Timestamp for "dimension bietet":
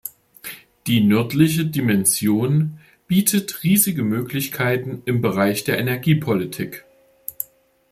1.63-3.61